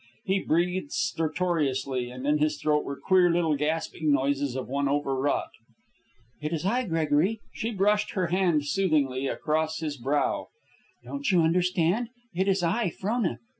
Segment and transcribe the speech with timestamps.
[0.23, 4.89] He breathed stertorously, and in his throat were the queer little gasping noises of one
[4.89, 5.51] overwrought.
[6.41, 10.47] "It is I, Gregory." She brushed her hand soothingly across his brow.
[11.03, 12.09] "Don't you understand?
[12.33, 13.37] It is I, Frona.